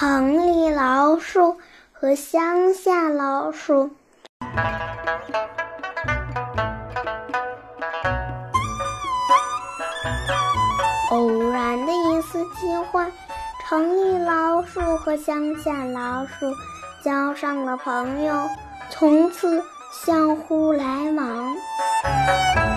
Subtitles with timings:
[0.00, 1.58] 城里老鼠
[1.92, 3.90] 和乡下老鼠。
[11.10, 13.04] 偶然的一次机会，
[13.62, 16.46] 城里老鼠和乡下老鼠
[17.04, 18.48] 交上了朋友，
[18.88, 19.62] 从此
[19.92, 22.69] 相互来往。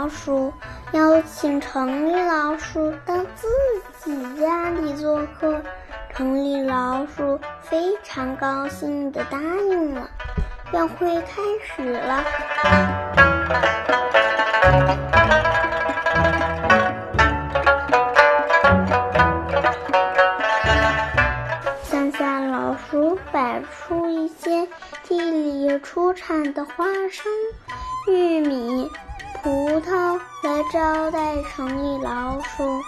[0.00, 0.50] 老鼠
[0.92, 3.46] 邀请城里老鼠到自
[4.02, 5.60] 己家里做客，
[6.08, 10.08] 城里老鼠非常高兴地答应了。
[10.72, 11.42] 宴会开
[11.76, 12.24] 始了。
[21.82, 24.66] 乡下老鼠摆出一些
[25.02, 27.30] 地里出产的花生、
[28.08, 28.90] 玉米、
[29.42, 32.82] 葡萄来招待城里老鼠。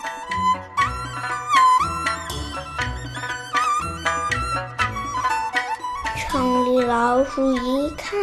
[6.18, 8.18] 城里老鼠一看，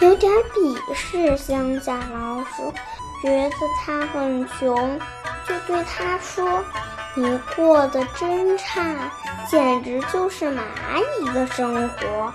[0.00, 2.70] 有点鄙视乡下老鼠，
[3.22, 5.00] 觉得它很穷，
[5.48, 6.62] 就对它说
[7.16, 9.10] ：“你过得真差，
[9.48, 10.60] 简直就是蚂
[11.20, 12.32] 蚁的生活。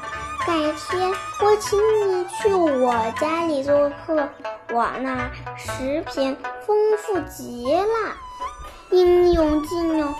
[0.48, 1.78] 改天我请
[2.10, 4.30] 你去我家里做客，
[4.74, 8.16] 我那食品丰富极了，
[8.92, 10.14] 应有尽有，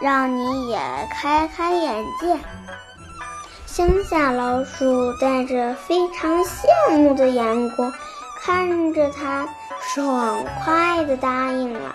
[0.00, 0.78] 让你也
[1.10, 2.36] 开开眼界。”
[3.66, 7.92] 乡下老鼠带着非常羡慕的眼光
[8.40, 9.48] 看着他，
[9.80, 11.94] 爽快地答应了。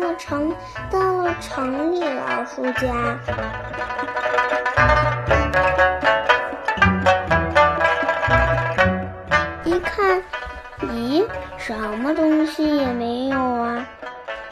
[0.00, 0.52] 了城，
[0.90, 3.18] 到了城里老鼠家。
[9.64, 10.22] 一看，
[10.80, 11.24] 咦，
[11.56, 13.86] 什么东西也没有啊！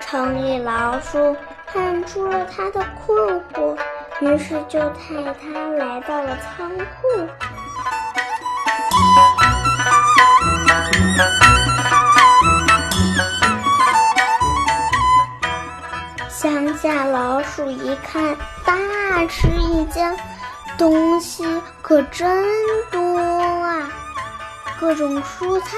[0.00, 3.76] 城里老鼠看出了他的困惑，
[4.20, 7.26] 于是就带他来到了仓库。
[17.18, 20.16] 老鼠一看，大吃一惊，
[20.78, 21.44] 东西
[21.82, 22.46] 可真
[22.92, 23.90] 多啊！
[24.78, 25.76] 各种蔬菜、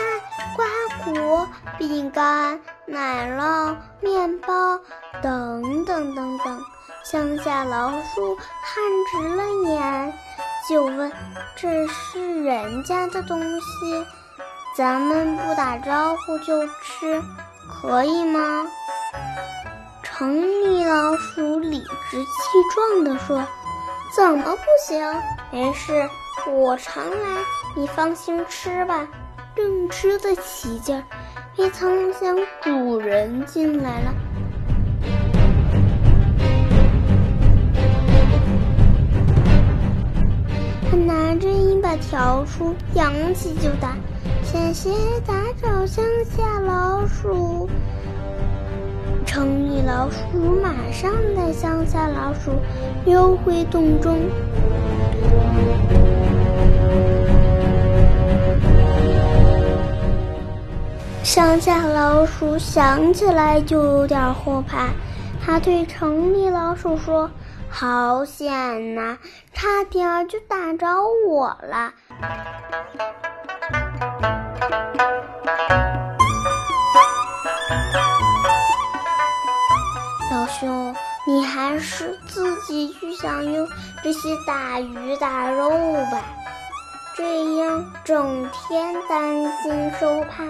[0.55, 0.67] 瓜
[1.03, 1.49] 果、
[1.79, 4.79] 饼干、奶酪、面包
[5.23, 6.63] 等等等等。
[7.03, 10.13] 乡下老鼠看直了眼，
[10.69, 11.11] 就问
[11.57, 14.07] ：“这是人家的东西，
[14.77, 17.23] 咱们不打招呼就吃，
[17.67, 18.67] 可以吗？”
[20.03, 20.60] 城里
[20.91, 21.79] 老鼠理
[22.11, 22.29] 直气
[22.75, 23.47] 壮地说
[24.13, 25.01] ：“怎么不行？
[25.53, 25.93] 没事，
[26.53, 27.17] 我常来，
[27.77, 29.07] 你放心吃吧。”
[29.55, 31.05] 正吃得起劲儿，
[31.57, 34.13] 没曾想主人进来了。
[40.91, 43.95] 他拿着一把笤帚，扬起就打。
[44.43, 44.91] 险些
[45.25, 47.71] 打着乡下老鼠。
[49.41, 52.51] 城里老鼠马上带乡下老鼠
[53.07, 54.19] 溜回洞中。
[61.25, 64.91] 乡下老鼠想起来就有点后怕，
[65.43, 67.31] 他对城里老鼠说
[67.67, 69.17] ：“好险呐，
[69.55, 70.87] 差点就打着
[71.27, 71.91] 我了。”
[80.61, 80.95] 兄，
[81.27, 83.67] 你还是自己去享用
[84.03, 85.71] 这些大鱼大肉
[86.13, 86.23] 吧，
[87.17, 90.45] 这样整天担惊受怕。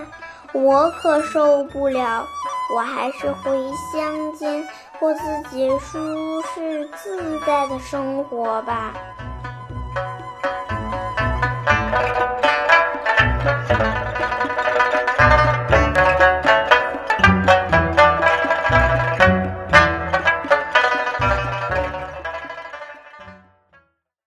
[0.52, 2.26] 我可受不了，
[2.74, 3.56] 我还是回
[3.92, 4.66] 乡间
[4.98, 8.92] 过自己舒适自在的生活吧。